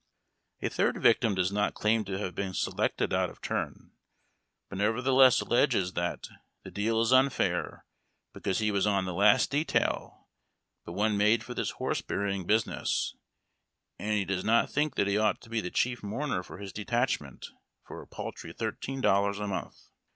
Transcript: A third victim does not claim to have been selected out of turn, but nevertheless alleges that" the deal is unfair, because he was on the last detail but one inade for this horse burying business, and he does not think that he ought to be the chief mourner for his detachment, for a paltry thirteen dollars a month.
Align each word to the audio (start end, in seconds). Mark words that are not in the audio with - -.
A 0.63 0.69
third 0.69 0.97
victim 0.99 1.35
does 1.35 1.51
not 1.51 1.75
claim 1.75 2.03
to 2.05 2.17
have 2.17 2.33
been 2.33 2.55
selected 2.55 3.13
out 3.13 3.29
of 3.29 3.39
turn, 3.39 3.91
but 4.67 4.79
nevertheless 4.79 5.39
alleges 5.41 5.93
that" 5.93 6.27
the 6.63 6.71
deal 6.71 7.01
is 7.01 7.13
unfair, 7.13 7.85
because 8.33 8.57
he 8.57 8.71
was 8.71 8.87
on 8.87 9.05
the 9.05 9.13
last 9.13 9.51
detail 9.51 10.27
but 10.85 10.93
one 10.93 11.19
inade 11.19 11.43
for 11.43 11.53
this 11.53 11.69
horse 11.77 12.01
burying 12.01 12.47
business, 12.47 13.13
and 13.99 14.13
he 14.13 14.25
does 14.25 14.43
not 14.43 14.71
think 14.71 14.95
that 14.95 15.05
he 15.05 15.19
ought 15.19 15.39
to 15.41 15.49
be 15.51 15.61
the 15.61 15.69
chief 15.69 16.01
mourner 16.01 16.41
for 16.41 16.57
his 16.57 16.73
detachment, 16.73 17.49
for 17.85 18.01
a 18.01 18.07
paltry 18.07 18.51
thirteen 18.53 19.01
dollars 19.01 19.37
a 19.37 19.45
month. 19.45 19.81